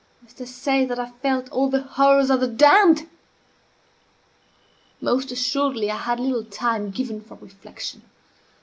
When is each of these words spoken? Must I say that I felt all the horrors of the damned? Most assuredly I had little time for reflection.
Must 0.23 0.41
I 0.41 0.45
say 0.45 0.83
that 0.83 0.97
I 0.97 1.11
felt 1.11 1.47
all 1.51 1.69
the 1.69 1.83
horrors 1.83 2.31
of 2.31 2.39
the 2.39 2.47
damned? 2.47 3.07
Most 4.99 5.31
assuredly 5.31 5.91
I 5.91 5.97
had 5.97 6.19
little 6.19 6.43
time 6.43 6.91
for 6.91 7.35
reflection. 7.35 8.01